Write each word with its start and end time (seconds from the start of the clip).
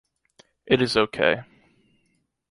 It 0.65 0.81
is 0.81 0.97
okay... 0.97 1.43